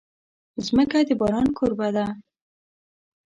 [0.55, 2.05] مځکه د باران کوربه ده.